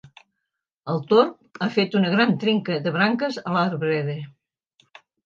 [0.93, 4.17] El torb ha fet una gran trenca de branques a l'arbreda.